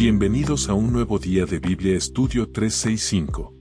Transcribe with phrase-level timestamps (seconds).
[0.00, 3.54] Bienvenidos a un nuevo día de Biblia Estudio 365.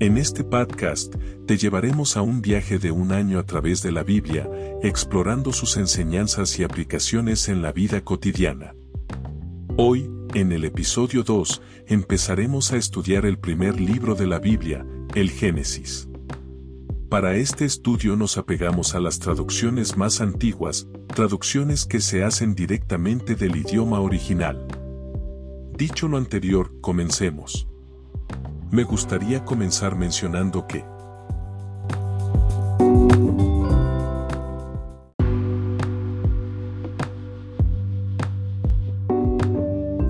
[0.00, 1.14] En este podcast
[1.46, 4.50] te llevaremos a un viaje de un año a través de la Biblia,
[4.82, 8.74] explorando sus enseñanzas y aplicaciones en la vida cotidiana.
[9.76, 14.84] Hoy, en el episodio 2, empezaremos a estudiar el primer libro de la Biblia,
[15.14, 16.08] el Génesis.
[17.08, 23.36] Para este estudio nos apegamos a las traducciones más antiguas, traducciones que se hacen directamente
[23.36, 24.66] del idioma original.
[25.76, 27.68] Dicho lo anterior, comencemos.
[28.70, 30.84] Me gustaría comenzar mencionando que,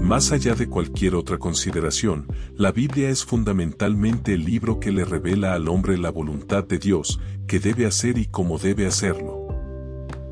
[0.00, 5.54] Más allá de cualquier otra consideración, la Biblia es fundamentalmente el libro que le revela
[5.54, 9.35] al hombre la voluntad de Dios, que debe hacer y cómo debe hacerlo.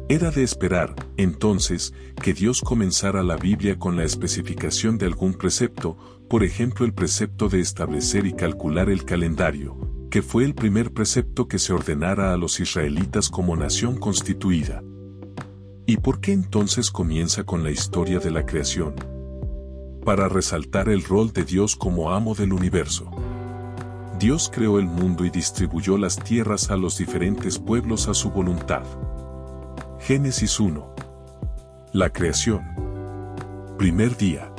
[0.09, 5.97] Era de esperar, entonces, que Dios comenzara la Biblia con la especificación de algún precepto,
[6.29, 11.49] por ejemplo el precepto de establecer y calcular el calendario, que fue el primer precepto
[11.49, 14.83] que se ordenara a los israelitas como nación constituida.
[15.87, 18.95] ¿Y por qué entonces comienza con la historia de la creación?
[20.05, 23.11] para resaltar el rol de Dios como amo del universo.
[24.19, 28.85] Dios creó el mundo y distribuyó las tierras a los diferentes pueblos a su voluntad.
[30.07, 30.95] Génesis 1.
[31.95, 32.63] La creación.
[33.79, 34.53] Primer día.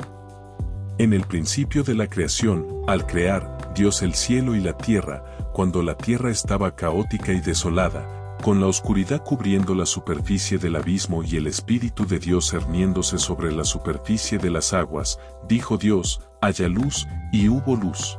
[0.98, 5.84] En el principio de la creación, al crear, Dios el cielo y la tierra, cuando
[5.84, 11.36] la tierra estaba caótica y desolada, con la oscuridad cubriendo la superficie del abismo y
[11.36, 17.06] el Espíritu de Dios cerniéndose sobre la superficie de las aguas, dijo Dios, haya luz,
[17.30, 18.18] y hubo luz.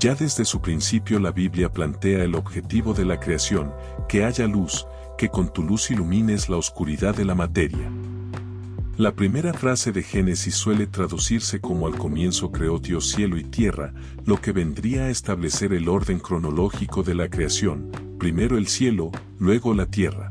[0.00, 3.72] Ya desde su principio la Biblia plantea el objetivo de la creación,
[4.06, 4.86] que haya luz,
[5.20, 7.90] que con tu luz ilumines la oscuridad de la materia.
[8.96, 13.92] La primera frase de Génesis suele traducirse como al comienzo creó Dios cielo y tierra,
[14.24, 19.74] lo que vendría a establecer el orden cronológico de la creación, primero el cielo, luego
[19.74, 20.30] la tierra.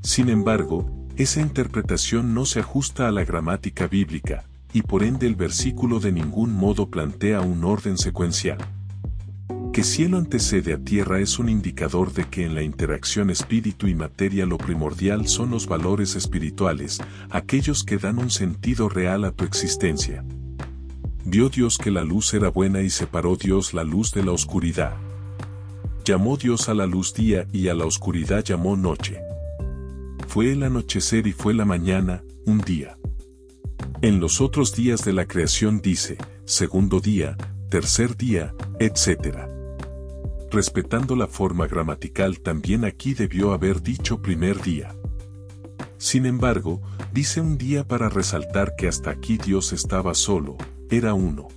[0.00, 5.36] Sin embargo, esa interpretación no se ajusta a la gramática bíblica, y por ende el
[5.36, 8.58] versículo de ningún modo plantea un orden secuencial.
[9.76, 13.94] Que cielo antecede a tierra es un indicador de que en la interacción espíritu y
[13.94, 16.98] materia lo primordial son los valores espirituales,
[17.28, 20.24] aquellos que dan un sentido real a tu existencia.
[21.26, 24.96] Vio Dios que la luz era buena y separó Dios la luz de la oscuridad.
[26.06, 29.20] Llamó Dios a la luz día y a la oscuridad llamó noche.
[30.26, 32.96] Fue el anochecer y fue la mañana, un día.
[34.00, 36.16] En los otros días de la creación dice,
[36.46, 37.36] segundo día,
[37.68, 39.55] tercer día, etc.
[40.56, 44.96] Respetando la forma gramatical también aquí debió haber dicho primer día.
[45.98, 46.80] Sin embargo,
[47.12, 50.56] dice un día para resaltar que hasta aquí Dios estaba solo,
[50.88, 51.48] era uno.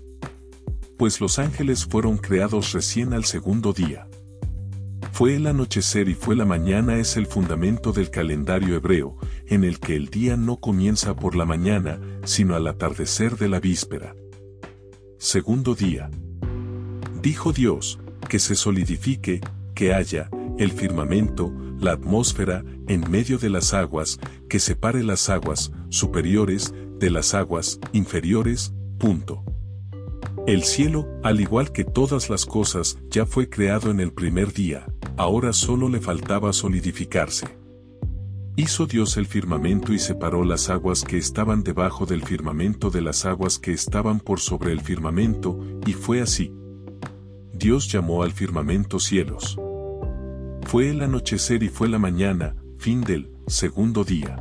[0.97, 4.05] Pues los ángeles fueron creados recién al segundo día.
[5.13, 9.15] Fue el anochecer y fue la mañana es el fundamento del calendario hebreo,
[9.47, 13.61] en el que el día no comienza por la mañana, sino al atardecer de la
[13.61, 14.13] víspera.
[15.19, 16.11] Segundo día.
[17.21, 17.97] Dijo Dios,
[18.27, 19.41] que se solidifique,
[19.75, 24.19] que haya, el firmamento, la atmósfera, en medio de las aguas,
[24.49, 29.43] que separe las aguas superiores de las aguas inferiores, punto.
[30.45, 34.85] El cielo, al igual que todas las cosas, ya fue creado en el primer día,
[35.15, 37.47] ahora solo le faltaba solidificarse.
[38.55, 43.25] Hizo Dios el firmamento y separó las aguas que estaban debajo del firmamento de las
[43.25, 46.51] aguas que estaban por sobre el firmamento, y fue así.
[47.59, 49.59] Dios llamó al firmamento cielos.
[50.65, 54.37] Fue el anochecer y fue la mañana, fin del segundo día.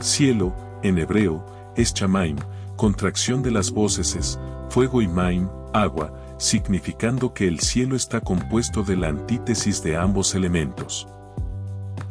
[0.00, 0.54] Cielo,
[0.84, 1.44] en hebreo,
[1.74, 2.36] es chamaim,
[2.76, 4.38] contracción de las voces es,
[4.68, 10.36] fuego y maim, agua, significando que el cielo está compuesto de la antítesis de ambos
[10.36, 11.08] elementos.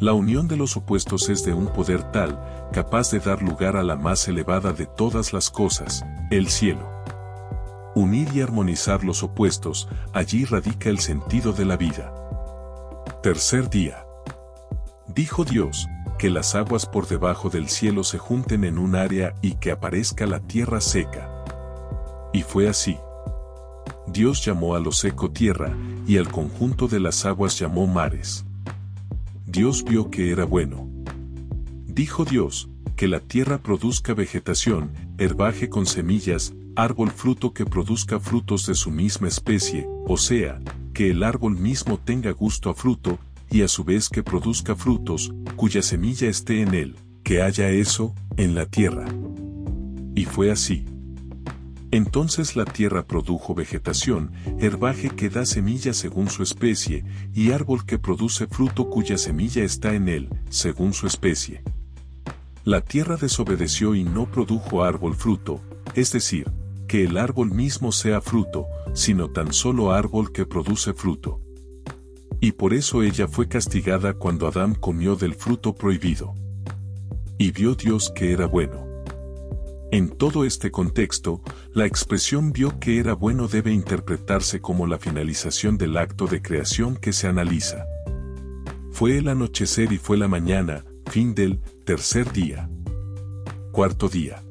[0.02, 2.38] La unión de los opuestos es de un poder tal,
[2.74, 6.93] capaz de dar lugar a la más elevada de todas las cosas, el cielo.
[7.96, 12.14] Unir y armonizar los opuestos, allí radica el sentido de la vida.
[13.22, 14.06] Tercer día.
[15.08, 15.88] Dijo Dios,
[16.18, 20.26] que las aguas por debajo del cielo se junten en un área y que aparezca
[20.26, 21.30] la tierra seca.
[22.34, 22.98] Y fue así.
[24.08, 25.76] Dios llamó a lo seco tierra,
[26.08, 28.46] y al conjunto de las aguas llamó mares.
[29.46, 30.88] Dios vio que era bueno.
[31.86, 38.66] Dijo Dios, que la tierra produzca vegetación, herbaje con semillas, árbol fruto que produzca frutos
[38.66, 40.60] de su misma especie, o sea,
[40.94, 45.32] que el árbol mismo tenga gusto a fruto, y a su vez que produzca frutos,
[45.56, 49.06] cuya semilla esté en él, que haya eso, en la tierra.
[50.16, 50.86] Y fue así.
[51.92, 57.06] Entonces la tierra produjo vegetación, herbaje que da semilla según su especie,
[57.36, 61.62] y árbol que produce fruto cuya semilla está en él, según su especie.
[62.64, 65.62] La tierra desobedeció y no produjo árbol fruto,
[65.94, 66.52] es decir,
[66.94, 71.42] que el árbol mismo sea fruto, sino tan solo árbol que produce fruto.
[72.40, 76.36] Y por eso ella fue castigada cuando Adán comió del fruto prohibido.
[77.40, 78.86] Y vio Dios que era bueno.
[79.92, 81.42] En todo este contexto,
[81.74, 86.96] la expresión vio que era bueno debe interpretarse como la finalización del acto de creación
[86.96, 87.88] que se analiza.
[88.92, 92.70] Fue el anochecer y fue la mañana, fin del tercer día.
[93.72, 94.43] Cuarto día.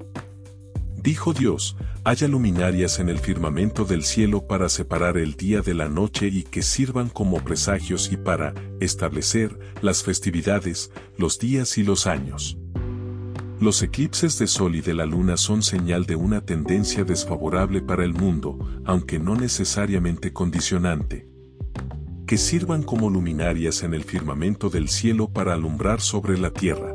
[1.03, 5.89] Dijo Dios, haya luminarias en el firmamento del cielo para separar el día de la
[5.89, 12.07] noche y que sirvan como presagios y para establecer las festividades, los días y los
[12.07, 12.57] años.
[13.59, 18.05] Los eclipses de Sol y de la Luna son señal de una tendencia desfavorable para
[18.05, 21.29] el mundo, aunque no necesariamente condicionante.
[22.29, 26.95] Que sirvan como luminarias en el firmamento del cielo para alumbrar sobre la tierra.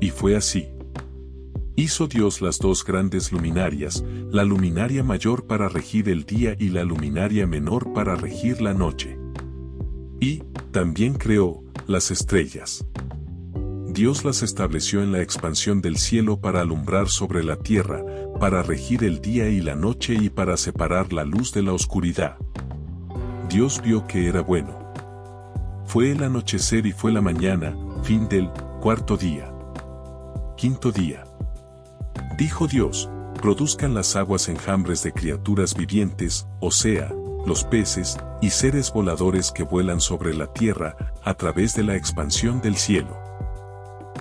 [0.00, 0.71] Y fue así.
[1.74, 6.84] Hizo Dios las dos grandes luminarias, la luminaria mayor para regir el día y la
[6.84, 9.18] luminaria menor para regir la noche.
[10.20, 12.86] Y, también creó, las estrellas.
[13.88, 18.04] Dios las estableció en la expansión del cielo para alumbrar sobre la tierra,
[18.38, 22.36] para regir el día y la noche y para separar la luz de la oscuridad.
[23.48, 24.92] Dios vio que era bueno.
[25.86, 29.52] Fue el anochecer y fue la mañana, fin del cuarto día.
[30.56, 31.31] Quinto día.
[32.42, 33.08] Dijo Dios,
[33.40, 37.14] produzcan las aguas enjambres de criaturas vivientes, o sea,
[37.46, 42.60] los peces, y seres voladores que vuelan sobre la tierra, a través de la expansión
[42.60, 43.16] del cielo.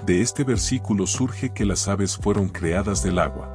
[0.05, 3.51] De este versículo surge que las aves fueron creadas del agua.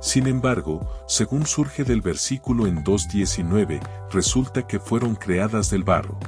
[0.00, 6.18] Sin embargo, según surge del versículo en 2.19, resulta que fueron creadas del barro.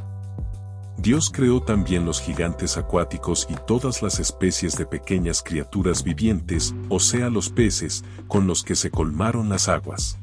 [1.03, 7.01] Dios creó también los gigantes acuáticos y todas las especies de pequeñas criaturas vivientes, o
[7.01, 10.19] sea los peces, con los que se colmaron las aguas.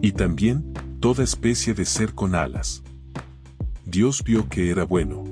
[0.00, 2.84] Y también, toda especie de ser con alas.
[3.84, 5.24] Dios vio que era bueno.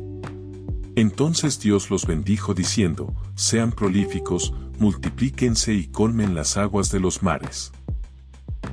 [0.96, 7.70] Entonces Dios los bendijo diciendo, sean prolíficos, multiplíquense y colmen las aguas de los mares.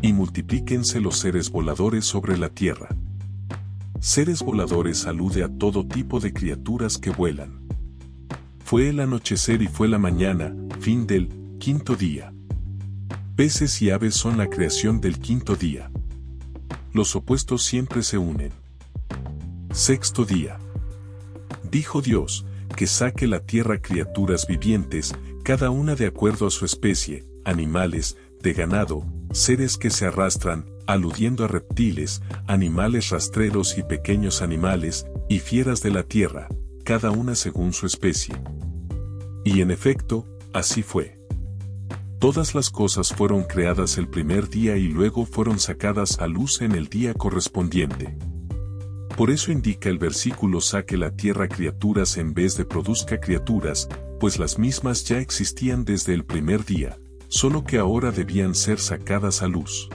[0.02, 2.90] Y multiplíquense los seres voladores sobre la tierra.
[4.00, 7.68] Seres voladores alude a todo tipo de criaturas que vuelan.
[8.64, 12.32] Fue el anochecer y fue la mañana, fin del quinto día.
[13.36, 15.90] Peces y aves son la creación del quinto día.
[16.94, 18.52] Los opuestos siempre se unen.
[19.72, 20.60] Sexto día.
[21.72, 22.46] Dijo Dios,
[22.76, 28.54] que saque la tierra criaturas vivientes, cada una de acuerdo a su especie, animales, de
[28.54, 35.82] ganado, seres que se arrastran, aludiendo a reptiles, animales rastreros y pequeños animales, y fieras
[35.82, 36.48] de la tierra,
[36.84, 38.36] cada una según su especie.
[39.44, 41.18] Y en efecto, así fue.
[42.20, 46.72] Todas las cosas fueron creadas el primer día y luego fueron sacadas a luz en
[46.72, 48.18] el día correspondiente.
[49.16, 53.88] Por eso indica el versículo saque la tierra criaturas en vez de produzca criaturas,
[54.20, 59.42] pues las mismas ya existían desde el primer día, solo que ahora debían ser sacadas
[59.42, 59.90] a luz.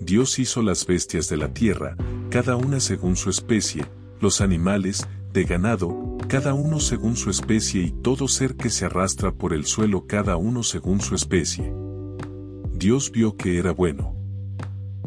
[0.00, 1.96] Dios hizo las bestias de la tierra,
[2.30, 3.86] cada una según su especie,
[4.20, 9.32] los animales, de ganado, cada uno según su especie y todo ser que se arrastra
[9.32, 11.72] por el suelo cada uno según su especie.
[12.72, 14.14] Dios vio que era bueno.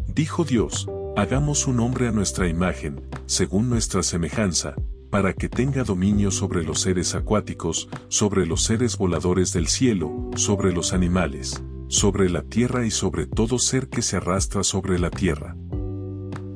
[0.07, 0.87] Dijo Dios,
[1.19, 4.75] Hagamos un hombre a nuestra imagen, según nuestra semejanza,
[5.09, 10.71] para que tenga dominio sobre los seres acuáticos, sobre los seres voladores del cielo, sobre
[10.71, 15.55] los animales, sobre la tierra y sobre todo ser que se arrastra sobre la tierra.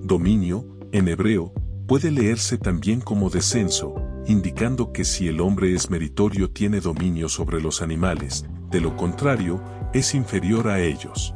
[0.04, 1.54] Dominio, en hebreo,
[1.88, 3.96] puede leerse también como descenso,
[4.28, 9.62] indicando que si el hombre es meritorio tiene dominio sobre los animales, de lo contrario,
[9.94, 11.34] es inferior a ellos.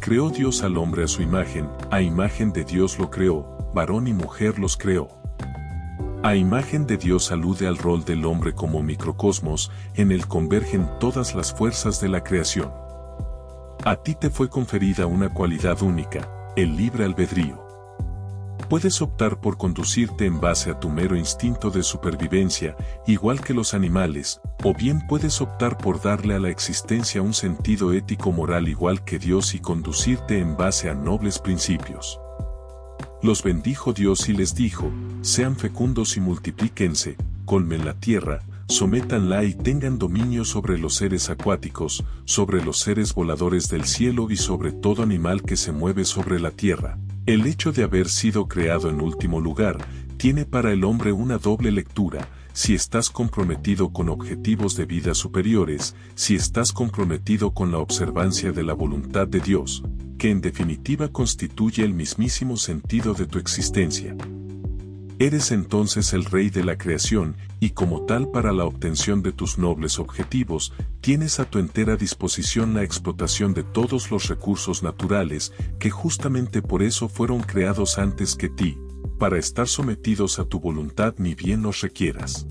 [0.00, 4.14] Creó Dios al hombre a su imagen, a imagen de Dios lo creó, varón y
[4.14, 5.08] mujer los creó.
[6.26, 11.36] A imagen de Dios alude al rol del hombre como microcosmos, en el convergen todas
[11.36, 12.72] las fuerzas de la creación.
[13.84, 17.64] A ti te fue conferida una cualidad única, el libre albedrío.
[18.68, 22.74] Puedes optar por conducirte en base a tu mero instinto de supervivencia,
[23.06, 27.92] igual que los animales, o bien puedes optar por darle a la existencia un sentido
[27.92, 32.18] ético-moral igual que Dios y conducirte en base a nobles principios.
[33.22, 34.92] Los bendijo Dios y les dijo,
[35.22, 42.04] sean fecundos y multiplíquense, colmen la tierra, sométanla y tengan dominio sobre los seres acuáticos,
[42.26, 46.50] sobre los seres voladores del cielo y sobre todo animal que se mueve sobre la
[46.50, 46.98] tierra.
[47.24, 49.78] El hecho de haber sido creado en último lugar,
[50.18, 55.94] tiene para el hombre una doble lectura, si estás comprometido con objetivos de vida superiores,
[56.14, 59.82] si estás comprometido con la observancia de la voluntad de Dios,
[60.16, 64.16] que en definitiva constituye el mismísimo sentido de tu existencia.
[65.18, 69.58] Eres entonces el rey de la creación, y como tal para la obtención de tus
[69.58, 70.72] nobles objetivos,
[71.02, 76.82] tienes a tu entera disposición la explotación de todos los recursos naturales, que justamente por
[76.82, 81.80] eso fueron creados antes que ti, para estar sometidos a tu voluntad ni bien los
[81.80, 82.46] requieras.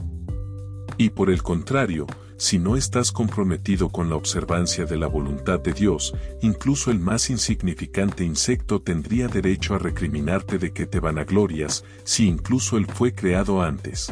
[0.97, 2.07] Y por el contrario,
[2.38, 7.29] si no estás comprometido con la observancia de la voluntad de Dios, incluso el más
[7.29, 13.62] insignificante insecto tendría derecho a recriminarte de que te vanaglorias, si incluso él fue creado
[13.62, 14.12] antes.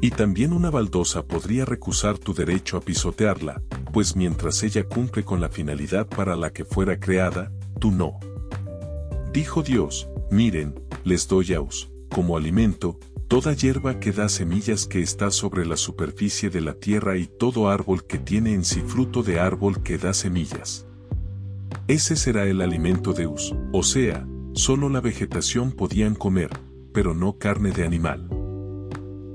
[0.00, 5.40] Y también una baldosa podría recusar tu derecho a pisotearla, pues mientras ella cumple con
[5.40, 8.20] la finalidad para la que fuera creada, tú no.
[9.32, 15.00] Dijo Dios, miren, les doy a os, como alimento, toda hierba que da semillas que
[15.00, 19.22] está sobre la superficie de la tierra y todo árbol que tiene en sí fruto
[19.22, 20.86] de árbol que da semillas.
[21.86, 26.50] Ese será el alimento de Us, o sea, solo la vegetación podían comer,
[26.92, 28.28] pero no carne de animal.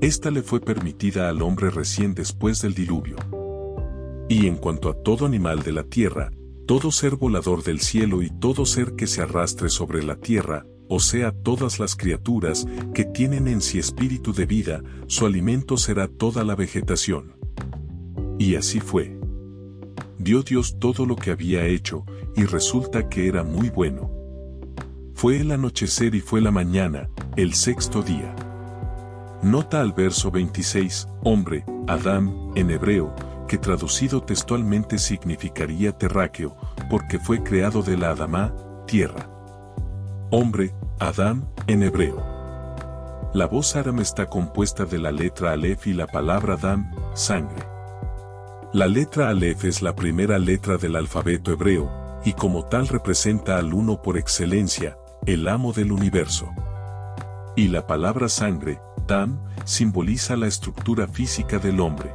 [0.00, 3.16] Esta le fue permitida al hombre recién después del diluvio.
[4.28, 6.30] Y en cuanto a todo animal de la tierra,
[6.66, 11.00] todo ser volador del cielo y todo ser que se arrastre sobre la tierra, o
[11.00, 16.44] sea todas las criaturas que tienen en sí espíritu de vida, su alimento será toda
[16.44, 17.36] la vegetación.
[18.38, 19.18] Y así fue.
[20.18, 22.04] Vio Dios todo lo que había hecho,
[22.36, 24.10] y resulta que era muy bueno.
[25.14, 28.34] Fue el anochecer y fue la mañana, el sexto día.
[29.42, 33.14] Nota al verso 26, hombre, Adán, en hebreo,
[33.46, 36.56] que traducido textualmente significaría terráqueo,
[36.90, 38.54] porque fue creado de la Adamá,
[38.86, 39.33] tierra
[40.30, 42.22] hombre, Adán, en hebreo.
[43.34, 47.66] La voz Aram está compuesta de la letra Aleph y la palabra Adam, sangre.
[48.72, 51.90] La letra Aleph es la primera letra del alfabeto hebreo,
[52.24, 56.48] y como tal representa al uno por excelencia, el amo del universo.
[57.56, 62.12] Y la palabra sangre, Dam, simboliza la estructura física del hombre.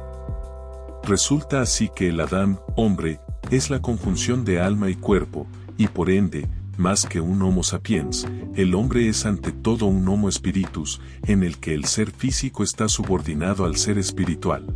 [1.04, 6.10] Resulta así que el Adam, hombre, es la conjunción de alma y cuerpo, y por
[6.10, 6.48] ende,
[6.80, 11.58] más que un Homo sapiens, el hombre es ante todo un Homo spiritus, en el
[11.58, 14.74] que el ser físico está subordinado al ser espiritual.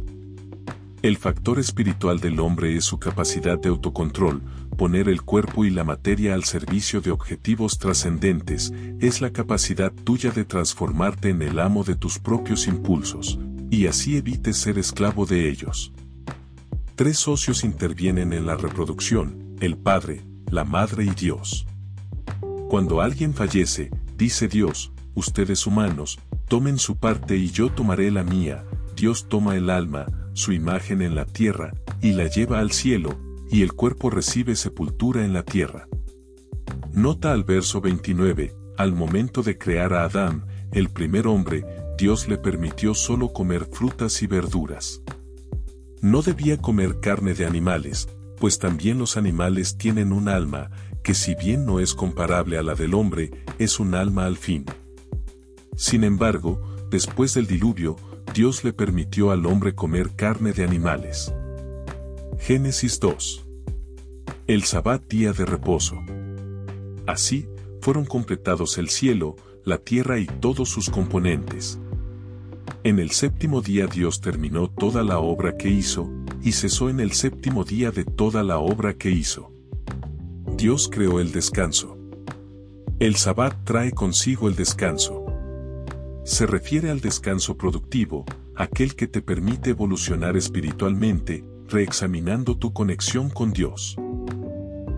[1.02, 4.42] El factor espiritual del hombre es su capacidad de autocontrol,
[4.76, 10.30] poner el cuerpo y la materia al servicio de objetivos trascendentes, es la capacidad tuya
[10.30, 13.38] de transformarte en el amo de tus propios impulsos,
[13.70, 15.92] y así evites ser esclavo de ellos.
[16.96, 21.66] Tres socios intervienen en la reproducción, el Padre, la Madre y Dios.
[22.68, 26.18] Cuando alguien fallece, dice Dios, ustedes humanos,
[26.48, 28.64] tomen su parte y yo tomaré la mía,
[28.96, 33.18] Dios toma el alma, su imagen en la tierra, y la lleva al cielo,
[33.50, 35.88] y el cuerpo recibe sepultura en la tierra.
[36.92, 41.64] Nota al verso 29, al momento de crear a Adán, el primer hombre,
[41.96, 45.02] Dios le permitió solo comer frutas y verduras.
[46.00, 50.70] No debía comer carne de animales, pues también los animales tienen un alma,
[51.04, 54.64] que si bien no es comparable a la del hombre, es un alma al fin.
[55.76, 57.96] Sin embargo, después del diluvio,
[58.32, 61.32] Dios le permitió al hombre comer carne de animales.
[62.38, 63.46] Génesis 2.
[64.46, 66.02] El Sabbat día de reposo.
[67.06, 67.46] Así,
[67.82, 71.78] fueron completados el cielo, la tierra y todos sus componentes.
[72.82, 76.10] En el séptimo día Dios terminó toda la obra que hizo,
[76.42, 79.53] y cesó en el séptimo día de toda la obra que hizo.
[80.64, 81.98] Dios creó el descanso.
[82.98, 85.26] El Sabbat trae consigo el descanso.
[86.24, 88.24] Se refiere al descanso productivo,
[88.56, 93.98] aquel que te permite evolucionar espiritualmente, reexaminando tu conexión con Dios.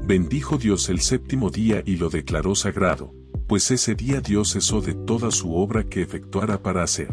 [0.07, 3.13] Bendijo Dios el séptimo día y lo declaró sagrado,
[3.49, 7.13] pues ese día Dios cesó de toda su obra que efectuara para hacer.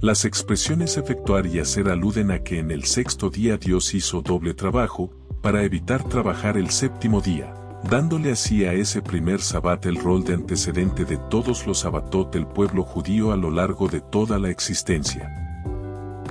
[0.00, 4.54] Las expresiones efectuar y hacer aluden a que en el sexto día Dios hizo doble
[4.54, 5.10] trabajo,
[5.42, 7.52] para evitar trabajar el séptimo día,
[7.90, 12.46] dándole así a ese primer sabbat el rol de antecedente de todos los sabatot del
[12.46, 15.38] pueblo judío a lo largo de toda la existencia.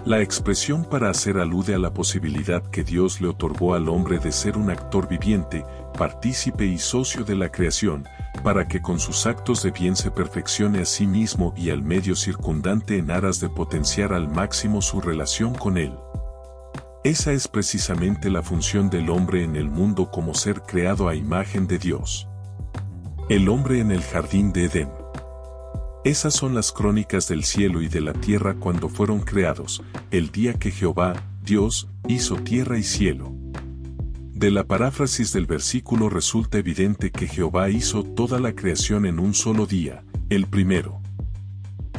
[0.06, 4.32] La expresión para hacer alude a la posibilidad que Dios le otorgó al hombre de
[4.32, 5.64] ser un actor viviente,
[5.96, 8.06] partícipe y socio de la creación,
[8.44, 12.16] para que con sus actos de bien se perfeccione a sí mismo y al medio
[12.16, 15.94] circundante en aras de potenciar al máximo su relación con él.
[17.04, 21.66] Esa es precisamente la función del hombre en el mundo como ser creado a imagen
[21.66, 22.28] de Dios.
[23.28, 24.90] El hombre en el jardín de Edén.
[26.04, 29.82] Esas son las crónicas del cielo y de la tierra cuando fueron creados,
[30.12, 33.34] el día que Jehová, Dios, hizo tierra y cielo.
[34.32, 39.34] De la paráfrasis del versículo resulta evidente que Jehová hizo toda la creación en un
[39.34, 41.02] solo día, el primero.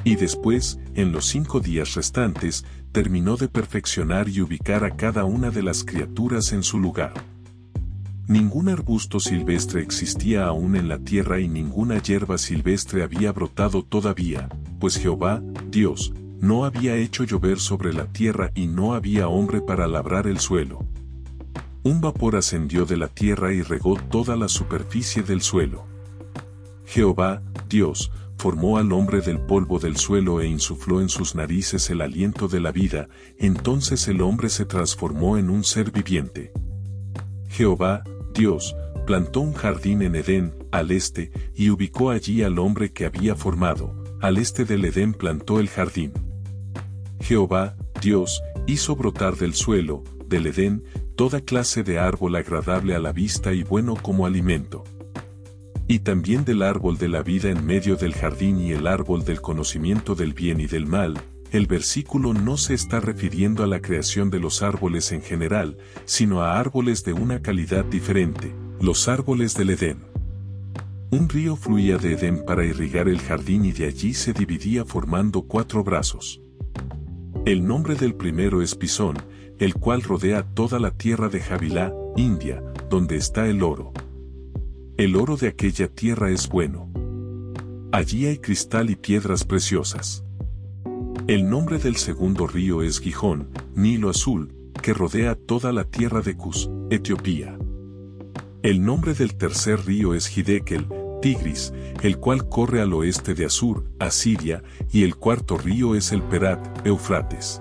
[0.05, 5.51] Y después, en los cinco días restantes, terminó de perfeccionar y ubicar a cada una
[5.51, 7.15] de las criaturas en su lugar.
[8.29, 14.49] Ningún arbusto silvestre existía aún en la tierra y ninguna hierba silvestre había brotado todavía,
[14.79, 19.87] pues Jehová, Dios, no había hecho llover sobre la tierra y no había hombre para
[19.87, 20.85] labrar el suelo.
[21.83, 25.85] Un vapor ascendió de la tierra y regó toda la superficie del suelo.
[26.85, 32.01] Jehová, Dios, formó al hombre del polvo del suelo e insufló en sus narices el
[32.01, 33.09] aliento de la vida,
[33.39, 36.51] entonces el hombre se transformó en un ser viviente.
[37.49, 38.03] Jehová,
[38.35, 38.75] Dios,
[39.07, 43.95] plantó un jardín en Edén, al este, y ubicó allí al hombre que había formado,
[44.21, 46.13] al este del Edén plantó el jardín.
[47.21, 50.83] Jehová, Dios, hizo brotar del suelo, del Edén,
[51.15, 54.83] toda clase de árbol agradable a la vista y bueno como alimento.
[55.89, 59.41] Y también del árbol de la vida en medio del jardín y el árbol del
[59.41, 61.21] conocimiento del bien y del mal,
[61.53, 66.43] el versículo no se está refiriendo a la creación de los árboles en general, sino
[66.43, 69.99] a árboles de una calidad diferente, los árboles del Edén.
[71.11, 75.43] Un río fluía de Edén para irrigar el jardín y de allí se dividía formando
[75.43, 76.41] cuatro brazos.
[77.45, 79.19] El nombre del primero es Pisón,
[79.59, 83.93] el cual rodea toda la tierra de Javilá, India, donde está el oro.
[85.03, 86.89] El oro de aquella tierra es bueno.
[87.91, 90.25] Allí hay cristal y piedras preciosas.
[91.27, 96.37] El nombre del segundo río es Gijón, Nilo Azul, que rodea toda la tierra de
[96.37, 97.59] Cus, Etiopía.
[98.63, 100.87] El nombre del tercer río es Hidekel,
[101.21, 101.73] Tigris,
[102.05, 106.87] el cual corre al oeste de Asur, Asiria, y el cuarto río es el Perat,
[106.87, 107.61] Eufrates.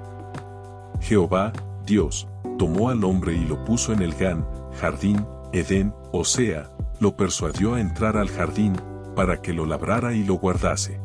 [0.99, 1.53] Jehová,
[1.87, 2.27] Dios,
[2.59, 4.45] tomó al hombre y lo puso en el Gan,
[4.79, 8.79] jardín, Edén, o sea, lo persuadió a entrar al jardín,
[9.15, 11.01] para que lo labrara y lo guardase.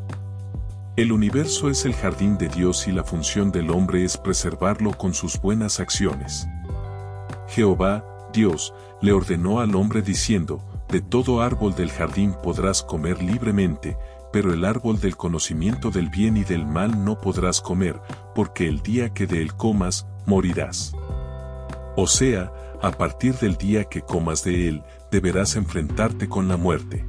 [0.95, 5.15] El universo es el jardín de Dios y la función del hombre es preservarlo con
[5.15, 6.47] sus buenas acciones.
[7.49, 13.97] Jehová, Dios, le ordenó al hombre diciendo, de todo árbol del jardín podrás comer libremente,
[14.33, 17.99] pero el árbol del conocimiento del bien y del mal no podrás comer,
[18.35, 20.93] porque el día que de él comas, morirás.
[21.97, 27.05] O sea, a partir del día que comas de él, deberás enfrentarte con la muerte.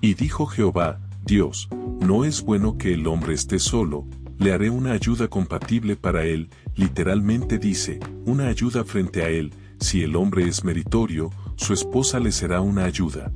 [0.00, 1.68] Y dijo Jehová, Dios,
[2.00, 4.06] no es bueno que el hombre esté solo,
[4.38, 10.02] le haré una ayuda compatible para él, literalmente dice, una ayuda frente a él, si
[10.02, 13.32] el hombre es meritorio, su esposa le será una ayuda.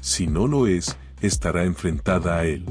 [0.00, 2.64] Si no lo es, estará enfrentada a él.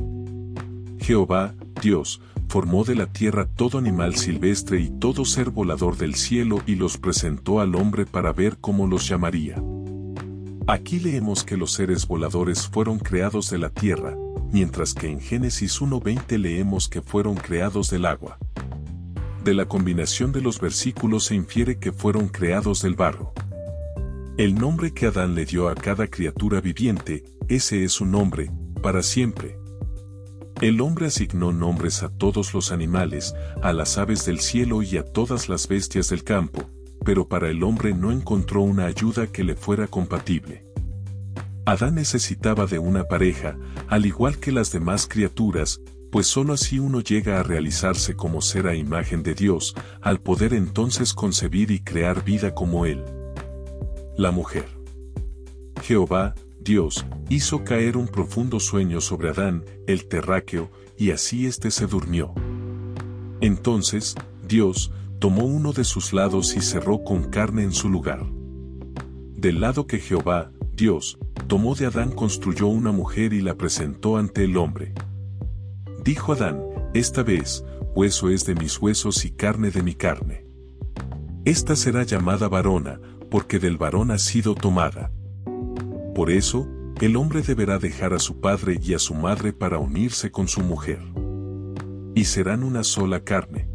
[0.99, 6.61] Jehová, Dios, formó de la tierra todo animal silvestre y todo ser volador del cielo
[6.67, 9.61] y los presentó al hombre para ver cómo los llamaría.
[10.65, 14.15] Aquí leemos que los seres voladores fueron creados de la tierra,
[14.49, 18.37] mientras que en Génesis 1.20 leemos que fueron creados del agua.
[19.43, 23.33] De la combinación de los versículos se infiere que fueron creados del barro.
[24.37, 28.49] El nombre que Adán le dio a cada criatura viviente, ese es su nombre,
[28.81, 29.57] para siempre.
[30.61, 35.03] El hombre asignó nombres a todos los animales, a las aves del cielo y a
[35.03, 36.69] todas las bestias del campo,
[37.03, 40.65] pero para el hombre no encontró una ayuda que le fuera compatible.
[41.65, 46.99] Adán necesitaba de una pareja, al igual que las demás criaturas, pues sólo así uno
[46.99, 52.23] llega a realizarse como ser a imagen de Dios, al poder entonces concebir y crear
[52.23, 53.03] vida como Él.
[54.17, 54.67] La mujer.
[55.81, 61.87] Jehová, Dios, hizo caer un profundo sueño sobre Adán, el terráqueo, y así éste se
[61.87, 62.33] durmió.
[63.41, 64.15] Entonces,
[64.47, 64.91] Dios,
[65.23, 68.25] tomó uno de sus lados y cerró con carne en su lugar.
[69.37, 74.43] Del lado que Jehová, Dios, tomó de Adán construyó una mujer y la presentó ante
[74.43, 74.93] el hombre.
[76.03, 76.61] Dijo Adán,
[76.93, 77.63] esta vez,
[77.95, 80.45] hueso es de mis huesos y carne de mi carne.
[81.45, 82.99] Esta será llamada varona,
[83.31, 85.09] porque del varón ha sido tomada.
[86.13, 86.67] Por eso,
[86.99, 90.59] el hombre deberá dejar a su padre y a su madre para unirse con su
[90.59, 90.99] mujer.
[92.13, 93.72] Y serán una sola carne.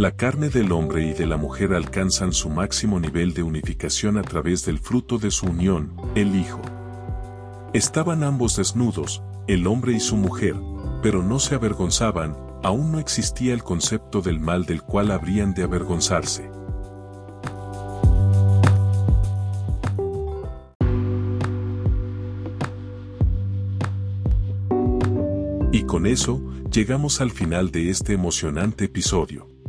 [0.00, 4.22] La carne del hombre y de la mujer alcanzan su máximo nivel de unificación a
[4.22, 6.62] través del fruto de su unión, el Hijo.
[7.74, 10.56] Estaban ambos desnudos, el hombre y su mujer,
[11.02, 15.64] pero no se avergonzaban, aún no existía el concepto del mal del cual habrían de
[15.64, 16.50] avergonzarse.
[25.72, 26.40] Y con eso,
[26.72, 29.59] llegamos al final de este emocionante episodio.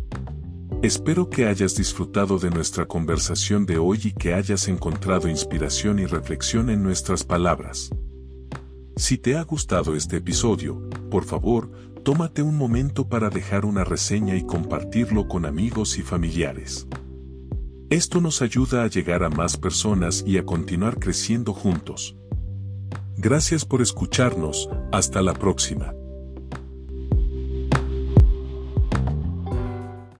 [0.83, 6.07] Espero que hayas disfrutado de nuestra conversación de hoy y que hayas encontrado inspiración y
[6.07, 7.91] reflexión en nuestras palabras.
[8.95, 11.71] Si te ha gustado este episodio, por favor,
[12.03, 16.87] tómate un momento para dejar una reseña y compartirlo con amigos y familiares.
[17.91, 22.17] Esto nos ayuda a llegar a más personas y a continuar creciendo juntos.
[23.17, 25.93] Gracias por escucharnos, hasta la próxima.